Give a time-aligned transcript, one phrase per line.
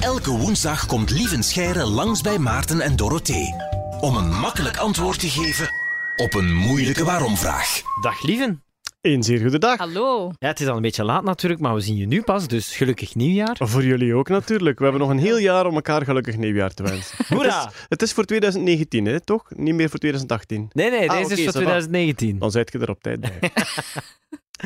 [0.00, 3.54] Elke woensdag komt Lieven Scheire langs bij Maarten en Dorothee.
[4.00, 5.68] Om een makkelijk antwoord te geven
[6.16, 7.82] op een moeilijke waarom-vraag.
[8.00, 8.60] Dag lieven.
[9.00, 9.78] Een zeer goede dag.
[9.78, 10.30] Hallo.
[10.38, 12.76] Ja, het is al een beetje laat natuurlijk, maar we zien je nu pas, dus
[12.76, 13.56] gelukkig nieuwjaar.
[13.60, 14.78] Voor jullie ook natuurlijk.
[14.78, 17.16] We hebben nog een heel jaar om elkaar gelukkig nieuwjaar te wensen.
[17.36, 17.60] Hoera!
[17.64, 19.42] Het is, het is voor 2019, hè, toch?
[19.56, 20.70] Niet meer voor 2018.
[20.72, 21.50] Nee, nee, Ah, deze is voor ça va.
[21.50, 22.38] 2019.
[22.38, 23.38] Dan zijt je er op tijd bij.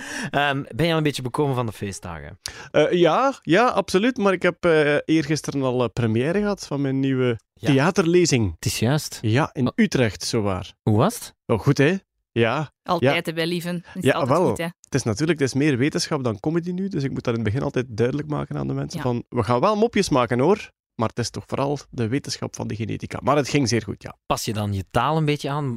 [0.31, 2.39] Ehm, ben je al een beetje bekomen van de feestdagen?
[2.71, 4.17] Eh, ja, ja, absoluut.
[4.17, 7.69] Maar ik heb eh eergisteren al eh, première gehad van mijn nieuwe Ja.
[7.73, 8.53] theaterlezing.
[8.55, 9.19] Het is juist.
[9.23, 10.73] Ja, in Utrecht, zowaar.
[10.83, 11.35] Hoe was het?
[11.47, 11.95] Oh, goed, hè?
[12.33, 13.85] Ja, Altijd hè, bij Lieven.
[13.95, 14.49] Is Ja, wel.
[14.49, 14.65] goed, hè.
[14.65, 16.89] het is natuurlijk het is meer wetenschap dan comedy nu.
[16.89, 18.97] Dus ik moet dat in het begin altijd duidelijk maken aan de mensen.
[18.99, 19.05] Ja.
[19.05, 20.71] Van, we gaan wel mopjes maken, hoor.
[20.95, 23.19] Maar het is toch vooral de wetenschap van de genetica.
[23.23, 24.17] Maar het ging zeer goed, ja.
[24.27, 25.77] Pas je dan je taal een beetje aan?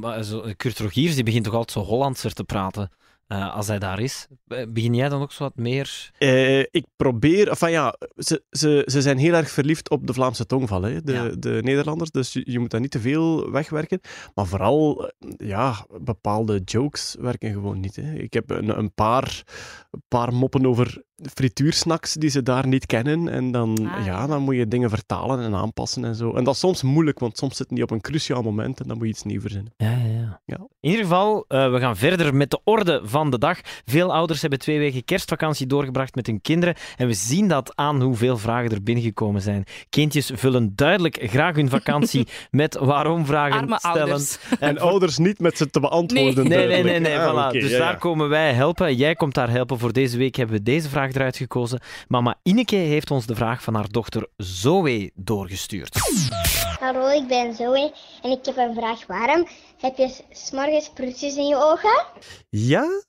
[0.56, 2.90] Kurt Rogiers die begint toch altijd zo Hollandser te praten
[3.26, 4.26] eh, als hij daar is.
[4.46, 6.10] Eh, Begin jij dan ook zo wat meer?
[6.18, 10.46] Eh, ik probeer, enfin ja, ze, ze, ze zijn heel erg verliefd op de Vlaamse
[10.46, 11.28] tongval, hè, de, Ja.
[11.28, 12.10] de Nederlanders.
[12.10, 14.00] Dus je, je moet dat niet te veel wegwerken.
[14.34, 17.96] Maar vooral, ja, bepaalde jokes werken gewoon niet.
[17.96, 18.12] Hè.
[18.14, 19.42] Ik heb een, een, paar,
[19.90, 21.02] een paar moppen over
[21.34, 23.28] frituursnacks die ze daar niet kennen.
[23.28, 24.04] En dan, Ah.
[24.06, 26.32] ja, dan moet je dingen vertalen en aanpassen en zo.
[26.32, 28.96] En dat is soms moeilijk, want soms zitten die op een cruciaal moment en dan
[28.96, 29.72] moet je iets nieuws verzinnen.
[29.76, 30.40] Ja, ja, ja.
[30.46, 30.56] Ja.
[30.80, 33.58] In ieder geval, eh, we gaan verder met de orde van de dag.
[33.84, 36.74] Veel ouders hebben twee weken kerstvakantie doorgebracht met hun kinderen.
[36.96, 39.64] En we zien dat aan hoeveel vragen er binnengekomen zijn.
[39.88, 43.98] Kindjes vullen duidelijk graag hun vakantie met waarom-vragen Arme stellen.
[44.00, 44.38] ouders.
[44.60, 46.48] En ouders niet met ze te beantwoorden.
[46.48, 47.18] Nee, nee, nee, nee.
[47.18, 47.52] Ah, voilà.
[47.52, 47.98] dus ja, daar ja.
[47.98, 48.94] komen wij helpen.
[48.96, 49.78] Jij komt daar helpen.
[49.78, 51.80] Voor deze week hebben we deze vraag eruit gekozen.
[52.08, 55.96] Mama Ineke heeft ons de vraag van haar dochter Zoe doorgestuurd.
[56.80, 59.06] Hallo, ik ben Zoe en ik heb een vraag.
[59.06, 59.46] Waarom
[59.78, 62.04] heb je s- 's morgens prutjes in je ogen?
[62.48, 63.02] Ja,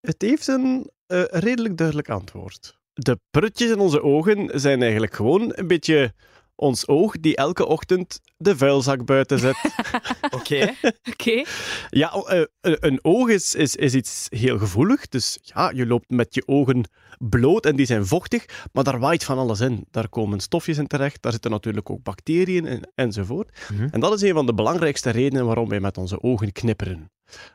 [0.00, 2.76] het heeft een eh, redelijk duidelijk antwoord.
[2.92, 6.14] De prutjes in onze ogen zijn eigenlijk gewoon een beetje
[6.58, 9.56] ons oog die elke ochtend de vuilzak buiten zet.
[10.38, 10.74] Oké.
[11.10, 11.42] Oké.
[11.90, 15.08] ja, eh, een- een oog is, is, is iets heel gevoelig.
[15.08, 16.88] Dus ja, je loopt met je ogen
[17.18, 19.86] bloot en die zijn vochtig, maar daar waait van alles in.
[19.90, 23.58] Daar komen stofjes in terecht, daar zitten natuurlijk ook bacteriën in, enzovoort.
[23.72, 23.88] Mhm.
[23.90, 27.10] En dat is een van de belangrijkste redenen waarom wij met onze ogen knipperen.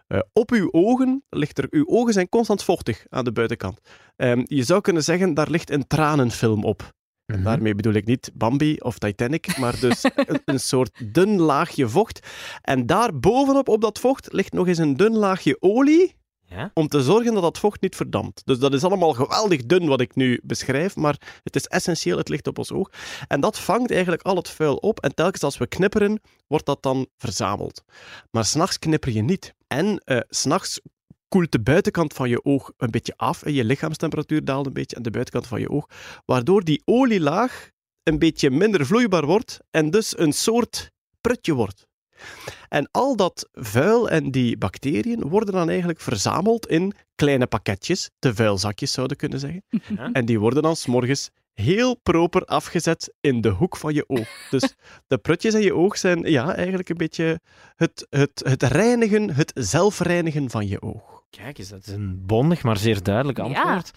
[0.07, 1.67] Eh, op uw ogen ligt er...
[1.69, 3.79] Uw ogen zijn constant vochtig aan de buitenkant.
[4.15, 6.91] Ehm, je zou kunnen zeggen, daar ligt een tranenfilm op.
[7.25, 7.43] En Mhm.
[7.43, 12.27] daarmee bedoel ik niet Bambi of Titanic, maar dus een, een soort dun laagje vocht.
[12.61, 16.71] En daar bovenop, op dat vocht, ligt nog eens een dun laagje olie Ja?
[16.73, 18.41] om te zorgen dat dat vocht niet verdampt.
[18.45, 22.29] Dus dat is allemaal geweldig dun wat ik nu beschrijf, maar het is essentieel, het
[22.29, 22.89] ligt op ons oog.
[23.27, 26.83] En dat vangt eigenlijk al het vuil op en telkens als we knipperen, wordt dat
[26.83, 27.83] dan verzameld.
[28.31, 29.53] Maar s'nachts knipper je niet.
[29.67, 30.81] En eh, s s'nachts
[31.33, 34.95] koelt de buitenkant van je oog een beetje af en je lichaamstemperatuur daalt een beetje
[34.95, 35.85] aan de buitenkant van je oog,
[36.25, 37.69] waardoor die olielaag
[38.03, 41.87] een beetje minder vloeibaar wordt en dus een soort prutje wordt.
[42.69, 48.35] En al dat vuil en die bacteriën worden dan eigenlijk verzameld in kleine pakketjes, de
[48.35, 49.63] vuilzakjes zouden kunnen zeggen.
[49.69, 50.11] Ja.
[50.11, 54.47] En die worden dan s'morgens heel proper afgezet in de hoek van je oog.
[54.49, 54.75] Dus
[55.07, 57.39] de prutjes in je oog zijn ja, eigenlijk een beetje
[57.75, 61.12] het, het, het reinigen, het zelfreinigen van je oog.
[61.37, 63.43] Kijk eens, dat is een bondig, maar zeer duidelijk Ja.
[63.43, 63.91] antwoord.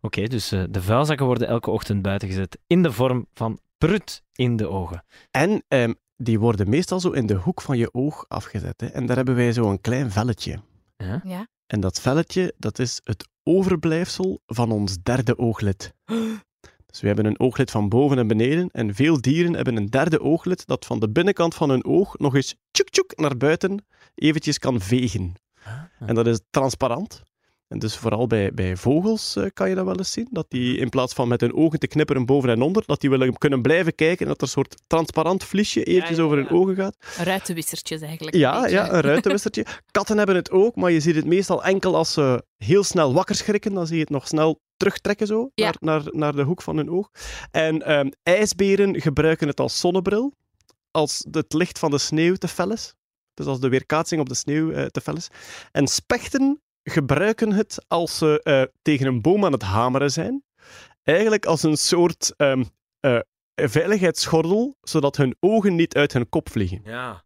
[0.00, 4.22] Oké, dus eh, de vuilzakken worden elke ochtend buiten gezet in de vorm van prut
[4.32, 5.04] in de ogen.
[5.30, 8.80] En ehm, die worden meestal zo in de hoek van je oog afgezet.
[8.80, 8.86] Hè.
[8.86, 10.60] En daar hebben wij zo een klein velletje.
[10.96, 11.20] Ja?
[11.24, 11.46] Ja.
[11.66, 15.92] En dat velletje, dat is het overblijfsel van ons derde ooglid.
[16.86, 18.68] Dus we hebben een ooglid van boven en beneden.
[18.70, 22.34] En veel dieren hebben een derde ooglid dat van de binnenkant van hun oog nog
[22.34, 23.84] eens tjoek tjoek naar buiten
[24.14, 25.34] eventjes kan vegen.
[26.06, 27.22] En dat is transparant.
[27.68, 30.28] En dus vooral bij, bij vogels eh, kan je dat wel eens zien.
[30.30, 33.10] Dat die in plaats van met hun ogen te knipperen boven en onder, dat die
[33.10, 36.44] willen kunnen blijven kijken en dat er een soort transparant vliesje eventjes ja, over ja.
[36.44, 36.96] hun ogen gaat.
[37.18, 38.34] Ruitenwissertjes eigenlijk.
[38.34, 38.76] een Ja, beetje.
[38.76, 39.66] ja, een ruitenwissertje.
[39.90, 43.34] Katten hebben het ook, maar je ziet het meestal enkel als ze heel snel wakker
[43.34, 43.74] schrikken.
[43.74, 45.64] Dan zie je het nog snel terugtrekken zo, Ja.
[45.64, 47.10] naar, naar, naar de hoek van hun oog.
[47.50, 50.32] En ehm, ijsberen gebruiken het als zonnebril,
[50.90, 52.94] als het licht van de sneeuw te fel is.
[53.40, 55.28] Dus als de weerkaatsing op de sneeuw eh, te fel is.
[55.72, 60.44] En spechten gebruiken het als ze eh, tegen een boom aan het hameren zijn.
[61.02, 62.60] Eigenlijk als een soort eh,
[63.54, 66.80] veiligheidsgordel, zodat hun ogen niet uit hun kop vliegen.
[66.84, 67.24] Ja.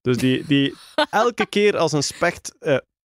[0.00, 0.74] Dus die, die
[1.10, 2.54] elke keer als een specht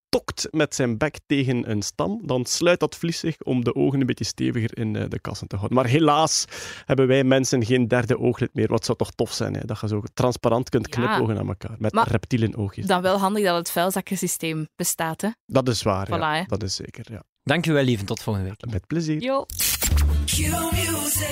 [0.09, 3.99] tokt met zijn bek tegen een stam, dan sluit dat vlies zich om de ogen
[3.99, 5.77] een beetje steviger in eh, de kassen te houden.
[5.77, 6.45] Maar helaas
[6.85, 8.67] hebben wij mensen geen derde ooglid meer.
[8.67, 9.61] Wat zou toch tof zijn, hè?
[9.65, 11.07] dat je zo transparant kunt Ja.
[11.07, 11.75] knipogen aan elkaar.
[11.79, 12.85] Met Maar- reptielen oogjes.
[12.85, 15.29] Dan wel handig dat het vuilzakkensysteem bestaat, hè.
[15.45, 16.33] Dat is waar, Voilà, ja.
[16.35, 16.43] hè.
[16.47, 17.23] Dat is zeker, ja.
[17.43, 18.03] Dankjewel, lieve.
[18.03, 18.71] Tot volgende week.
[18.73, 19.21] Met plezier.
[19.21, 19.45] Jo.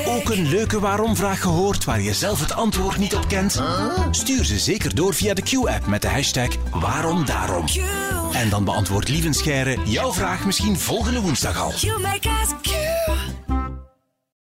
[0.05, 3.61] Ook een leuke waarom-vraag gehoord waar je zelf het antwoord niet op kent?
[4.11, 7.65] Stuur ze zeker door via de Q-app met de hashtag waarom daarom.
[8.33, 11.73] En dan beantwoordt Lieven Scheire jouw vraag misschien volgende woensdag al.